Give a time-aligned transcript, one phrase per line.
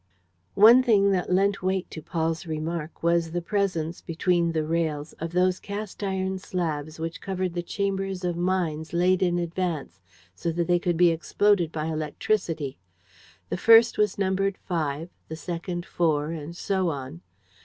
[0.55, 5.31] One thing that lent weight to Paul's remark was the presence, between the rails, of
[5.31, 10.01] those cast iron slabs which covered the chambers of mines laid in advance,
[10.33, 12.79] so that they could be exploded by electricity.
[13.49, 17.21] The first was numbered five, the second four; and so on.